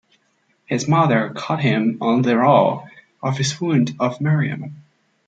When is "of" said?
3.21-3.37, 3.99-4.19